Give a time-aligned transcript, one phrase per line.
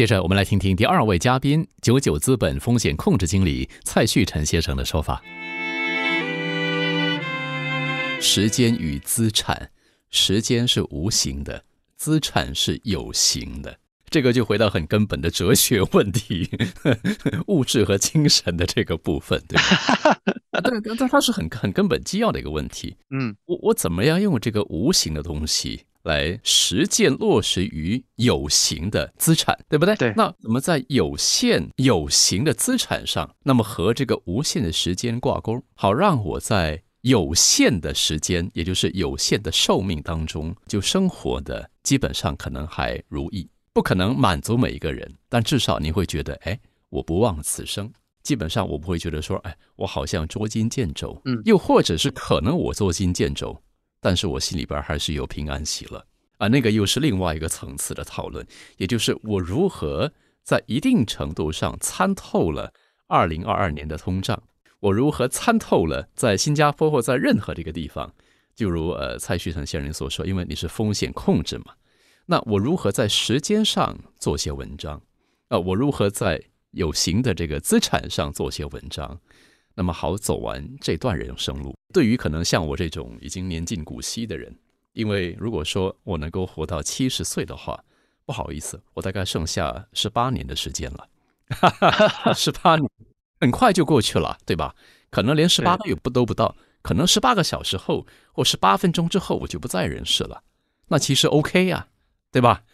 [0.00, 5.22] 接着，我们来听听第二位嘉宾九九资本风险控制经理蔡旭晨先生的说法。
[8.18, 9.70] 时间与资产，
[10.08, 11.64] 时间是无形的，
[11.98, 13.76] 资产是有形的。
[14.08, 16.48] 这个就回到很根本的哲学问题，
[17.48, 20.18] 物质和精神的这个部分，对吧？
[20.64, 22.96] 对，但它是很很根本基要的一个问题。
[23.10, 29.94] 嗯，我我怎么样用这个无形的东西来实践落实于有形的资产，对不对？
[29.96, 30.12] 对。
[30.16, 36.82] 那我们在有限有形的资产上，那么和这个无限的时间挂钩，好让我在。
[37.02, 47.90] 有限的时间，也就是有限的寿命当中，就生活的基本上可能还如意，不可能满足每一个人，但至少你会觉得，哎，我不忘此生。
[48.22, 53.62] 基本上我不会觉得说，哎，我好像捉襟见肘，嗯，又或者是可能我捉襟见肘，
[54.00, 56.04] 但是我心里边还是有平安喜乐
[56.38, 56.48] 啊。
[56.48, 60.12] 那个又是另外一个层次的讨论，也就是我如何
[60.42, 62.72] 在一定程度上参透了
[63.06, 64.42] 二零二二年的通胀。
[64.80, 68.10] 我如何参透了在新加坡或在任何这个地方，
[68.54, 71.74] 就如呃蔡旭成先生所说，因为你是风险控制嘛，
[72.24, 75.02] 那我如何在时间上做些文章？
[75.48, 79.20] 啊，我如何在有形的这个资产上做些文章？
[79.74, 81.74] 那么好走完这段人生路。
[81.92, 84.56] 对于可能像我这种已经年近古稀的人，
[84.92, 87.82] 因为如果说我能够活到七十岁的话，
[88.24, 91.08] 不好意思，我大概剩下十八年的时间了，
[92.34, 92.88] 十八年。
[93.40, 94.74] 很快就过去了，对吧？
[95.10, 100.42] 可能连十八个月不都不到，可能十八个小时后或十八分钟之后，我就不在人世了。
[100.88, 101.88] 那其实 OK 呀，
[102.30, 102.64] 对吧？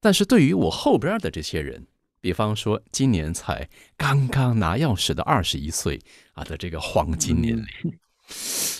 [0.00, 1.86] 但是对于我后边的这些人，
[2.26, 5.96] 比方说今年才刚刚拿钥匙的二十一岁
[6.32, 7.98] 啊的这个黄金年龄。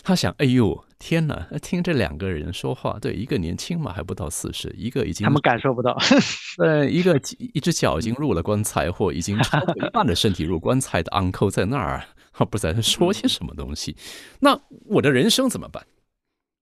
[0.02, 1.46] 他想，哎呦，天哪！
[1.62, 5.96] 听这两个人说话，对，一个年轻嘛，还不到四十，一个已经他们感受不到，
[6.58, 12.04] 呃，一个一只脚已经入了棺材，或已经超过一半的身体入棺材的 uncle 在那儿，
[12.50, 13.96] 不在说些什么东西。
[14.40, 15.86] 那我的人生怎么办？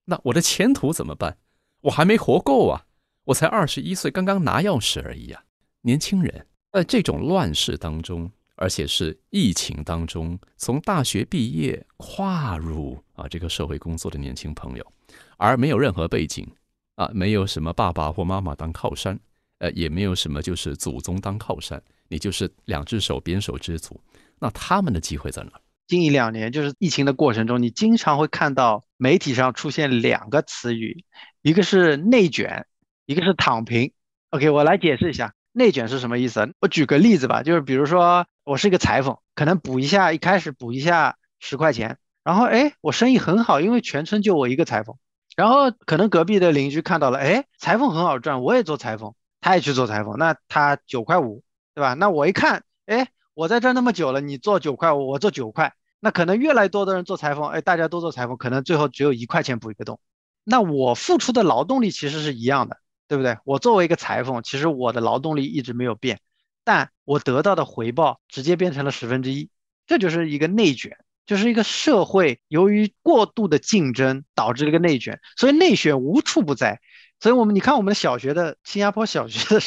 [0.05, 1.39] 那我的前途怎么办？
[1.81, 2.85] 我还没活够啊！
[3.25, 5.45] 我才二十一岁，刚刚拿钥匙而已啊！
[5.81, 8.31] 年轻人，在这种乱世当中。
[8.57, 14.93] 而且是疫情当中，从大学毕业跨入啊这个社会工作的年轻朋友，
[15.37, 16.47] 而没有任何背景
[16.95, 19.19] 啊，没有什么爸爸或妈妈当靠山，
[19.59, 24.01] 呃，也没有什么就是祖宗当靠山，你就是两只手编手之足，
[24.39, 25.51] 那他们的机会在哪？
[25.89, 31.05] 近一两年就是疫情的过程中，你经常会看到媒体上出现两个词语，
[31.43, 32.67] 一个是内卷，
[33.05, 33.93] 一个是躺平。
[34.31, 35.35] OK，我来解释一下。
[35.57, 36.53] 内卷是什么意思？
[36.61, 44.97] 我举个例子吧，就是比如说我是一个裁缝，可能补一下，一开始补一下十块钱，然后哎，我生意很好，因为全村就我一个裁缝，
[45.37, 51.95] 然后可能隔壁的邻居看到了，哎，裁缝很好赚，我也做裁缝，他也去做裁缝，那他九块五，对吧？
[51.95, 60.01] 那我一看，哎，我在这那么久了，你做九块五，我做九块，那可能越来越多的人做裁缝，哎，大家都做裁缝，可能最后只有一块钱补一个洞，
[60.43, 62.79] 那我付出的劳动力其实是一样的。
[63.09, 63.39] 对不对？
[63.45, 66.21] 我作为一个裁缝，其实我的劳动力一直没有变，
[66.65, 69.51] 但我得到的回报直接变成了十分之一，
[69.87, 76.81] 这就是一个内卷，就是一个社会由于过度的竞争导致了一个内卷，所以内卷无处不在。
[77.21, 79.61] 所以我们你看我们的小学的新加坡小学的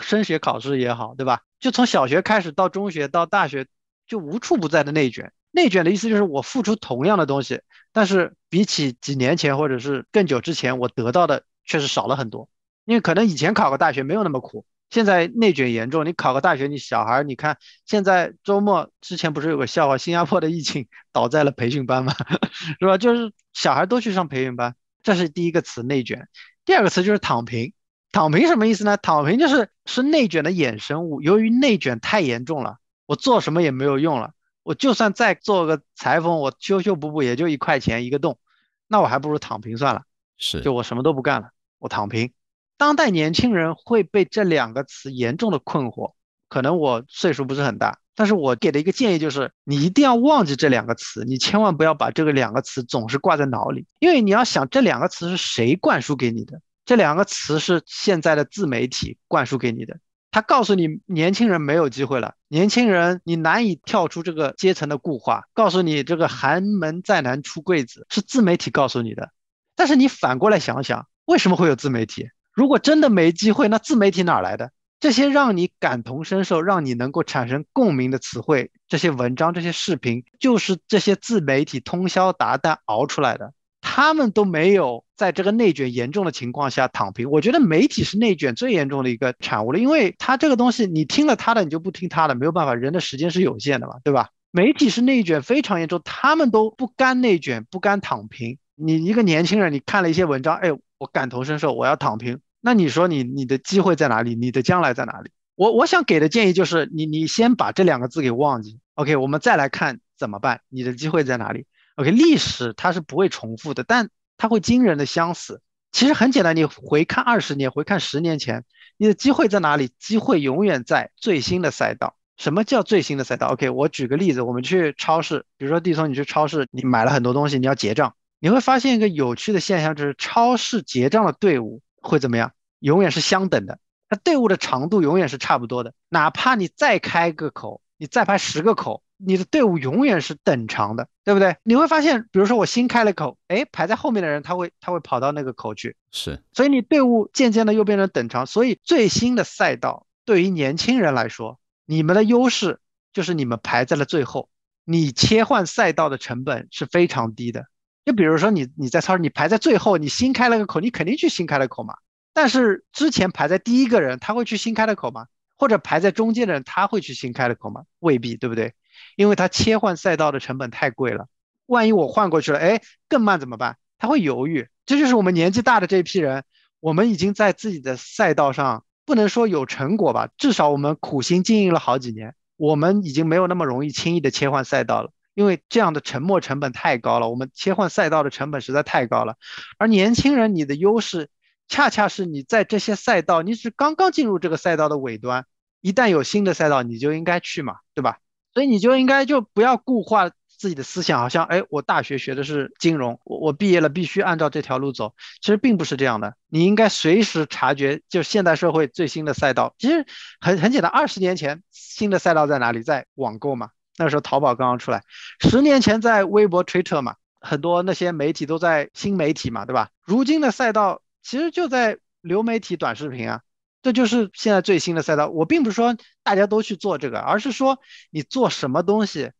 [0.00, 1.42] 升学考试也好，对吧？
[1.58, 3.66] 就从小学开始到中学到大学，
[4.06, 5.32] 就无处不在的内卷。
[5.50, 7.62] 内卷的意思就是我付出同样的东西，
[7.92, 12.48] 但是比起几年前或者是更久之前，我得到的确实少了很多。
[12.90, 16.04] 因为可能以前考个大学没有那么苦，现在内卷严重。
[16.04, 17.56] 你考个大学，你小孩，你看
[17.86, 22.12] 现在周末之前不是有个笑话，新加坡的疫情 倒在了培训班吗？
[22.80, 22.98] 是吧？
[22.98, 26.26] 就是小孩都去上培训班，这是第一个词内卷。
[26.64, 27.72] 第二个词就是躺平。
[28.10, 28.96] 躺平什么意思呢？
[28.96, 31.22] 躺平就是是内卷的衍生物。
[31.22, 34.32] 由于内卷太严重了，我做什么也没有用了。
[34.64, 38.40] 我就算再做个裁缝，我修修补补也就一块钱一个洞，
[38.88, 40.02] 那我还不如躺平算了。
[40.38, 42.32] 是，就我什么都不干了，我躺平。
[42.80, 46.14] 当代年轻人会被这两个词严重的困惑，
[46.48, 59.98] 可能我岁数不是很大，但是我给的一个建议就是，你一定要忘记这两个词，你千万不要把这个两个词总是挂在脑里，因为你要想这两个词是谁灌输给你的，这两个词是现在的自媒体灌输给你的，
[60.30, 69.32] 他告诉你年轻人没有机会了，年轻人你难以跳出这个阶层的固化，告诉你这个寒门再难出贵子，是自媒体告诉你的。
[69.76, 72.30] 但是你反过来想想，为什么会有自媒体？
[72.52, 74.72] 如果真的没机会，那自媒体哪来的？
[74.98, 83.54] 这些让你感同身受、让你能够产生共鸣的词汇，这些文章、这些视频，就是这些自媒体通宵达旦熬出来的。
[83.80, 87.30] 他们都没有在这个内卷严重的情况下躺平。
[87.30, 94.28] 我觉得媒体是内卷最严重的一个产物了，因为他这个东西，你听了他的，你就不听他的，没有办法，人的时间是有限的嘛，对吧？
[94.50, 98.58] 媒体是内卷非常严重，他们都不甘内卷，不甘躺平。
[98.74, 100.70] 你一个年轻人，你看了一些文章，哎，
[101.00, 102.40] 我感同身受，我要躺平。
[102.60, 104.34] 那你说你你的机会在哪里？
[104.34, 105.30] 你的将来在哪里？
[105.54, 110.60] 我我想给的建议就是，你你先把这两个字给忘记，OK，我们再来看怎么办？
[110.68, 111.64] 你的机会在哪里
[111.96, 115.62] ？OK，历史它是不会重复的，但它会惊人的相似。
[115.90, 118.66] 其实很简单，你回看二十年，回看十年前，
[118.98, 119.90] 你的机会在哪里？
[119.98, 122.14] 机会永远在最新的赛道。
[122.36, 131.82] 什么叫最新的赛道？OK，我举个例子，我们去超市，比如说地松，你去超市，你买了很多东西，你要结账，你会发现一个有趣的现象，就是超市结账的队伍。
[132.02, 132.52] 会怎么样？
[132.78, 133.78] 永远是相等的，
[134.08, 135.92] 它队伍的长度永远是差不多的。
[136.08, 141.58] 哪怕你再开个口，你再排十个口，你的队伍永远是等长的，对不对？
[141.62, 146.42] 你会发现，比如说我新开了口，哎，排在后面的人他会他会跑到那个口去，是。
[146.54, 148.46] 所以你队伍渐渐的又变成等长。
[148.46, 152.80] 所以最新的赛道对于年轻人来说，你们的优势
[153.12, 154.48] 就是你们排在了最后，
[154.86, 157.66] 你切换赛道的成本是非常低的。
[158.04, 161.94] 就比如说你你在超市你排在最后，你新开了个口，你肯定去新开了口嘛。
[162.32, 165.26] 但是之前排在第一个人他会去新开的口吗？
[165.56, 167.82] 或者排在中间的人他会去新开的口吗？
[167.98, 168.72] 未必，对不对？
[169.16, 171.26] 因为他切换赛道的成本太贵了。
[171.66, 173.76] 万一我换过去了，哎，更慢怎么办？
[173.98, 174.68] 他会犹豫。
[174.86, 176.44] 这就是我们年纪大的这批人，
[176.80, 185.12] 我们已经在自己的赛道上不能说有成果吧，至少我们苦心经营了好几年，我们已经没有那么容易轻易的切换赛道了。
[185.34, 189.36] 因为这样的沉没成本太高了，我们切换赛道的成本实在太高了。
[189.78, 191.28] 而年轻人，你的优势
[191.68, 195.46] 恰恰是你在这些赛道，你是刚刚进入这个赛道的尾端，
[195.80, 198.18] 一旦有新的赛道，你就应该去嘛，对吧？
[198.52, 205.14] 所以你就应该就不要固化自己的思想，好像哎，我大学学的是金融，我我毕业了必须按照这条路走。
[205.40, 209.74] 其实并不是这样的，你应该随时察觉，就现代社会最新的赛道。
[209.78, 210.04] 其实
[210.40, 212.82] 很很简单，二十年前新的赛道在哪里？
[212.82, 213.70] 在网购嘛。
[214.00, 215.04] 那时候淘宝刚刚出来，
[215.40, 219.90] 十年前在微博、推特嘛，很多那些媒体都在新媒体嘛，对吧？
[220.06, 223.42] 如今的赛道其实就在流媒体、短视频啊，
[223.82, 225.28] 这就是现在最新的赛道。
[225.28, 229.32] 我并不是说大家都去做这个，而是说你做什么东西，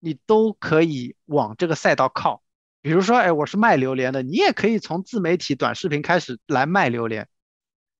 [0.00, 2.42] 你都可以往这个赛道靠。
[2.80, 7.28] 比如说，哎，我是卖榴莲的，你也可以从自媒体、短视频开始来卖榴莲。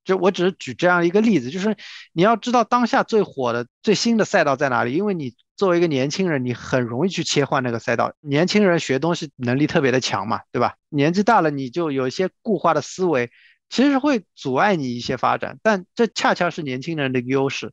[0.07, 1.77] 就我只是举这样一个例子，就是
[2.15, 5.37] 你要知道当下最火的、最新的赛道在哪里，因为你。
[5.59, 8.13] 作为一个年轻人，你很容易去切换那个赛道。
[8.21, 10.77] 年轻人学东西能力特别的强嘛，对吧？
[10.89, 13.33] 年纪大了，你就有一些固化的思维，
[13.69, 15.59] 其实会阻碍你一些发展。
[15.61, 17.73] 但这恰恰是年轻人的一个优势。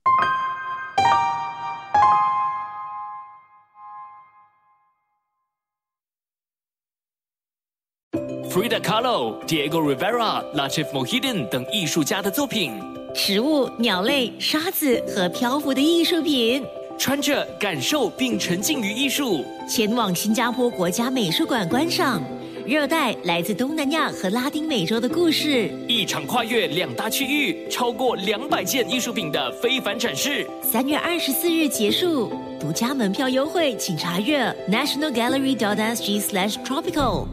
[8.49, 12.73] Frida Kahlo、Diego Rivera、Latif Mohidin 等艺术家的作品，
[13.13, 16.65] 食物、鸟类、沙子和漂浮的艺术品。
[16.97, 22.21] 穿着感受并沉浸于艺术，前往新加坡国家美术馆观赏
[22.65, 25.69] 热带来自东南亚和拉丁美洲的故事。
[25.87, 37.27] 一场跨越两大区域、超过两百件艺术品的非凡展示，三月二十四日结束，独家门票优惠，请查阅 nationalgallery.sg/tropical。